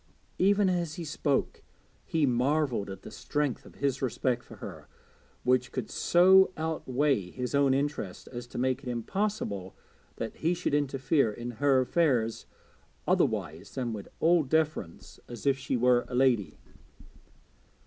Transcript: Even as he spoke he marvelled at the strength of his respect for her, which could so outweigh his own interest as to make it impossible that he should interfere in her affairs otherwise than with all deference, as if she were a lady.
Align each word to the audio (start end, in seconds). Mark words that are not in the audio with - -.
Even 0.39 0.67
as 0.67 0.95
he 0.95 1.05
spoke 1.05 1.61
he 2.03 2.25
marvelled 2.25 2.89
at 2.89 3.03
the 3.03 3.11
strength 3.11 3.67
of 3.67 3.75
his 3.75 4.01
respect 4.01 4.43
for 4.43 4.55
her, 4.55 4.87
which 5.43 5.71
could 5.71 5.91
so 5.91 6.51
outweigh 6.57 7.29
his 7.29 7.53
own 7.53 7.75
interest 7.75 8.27
as 8.29 8.47
to 8.47 8.57
make 8.57 8.81
it 8.81 8.89
impossible 8.89 9.75
that 10.15 10.37
he 10.37 10.55
should 10.55 10.73
interfere 10.73 11.31
in 11.31 11.51
her 11.51 11.81
affairs 11.81 12.47
otherwise 13.07 13.75
than 13.75 13.93
with 13.93 14.07
all 14.19 14.41
deference, 14.41 15.19
as 15.27 15.45
if 15.45 15.55
she 15.59 15.77
were 15.77 16.05
a 16.07 16.15
lady. 16.15 16.57